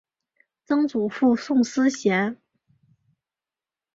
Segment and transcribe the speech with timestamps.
[0.65, 2.41] 曾祖父宋思贤。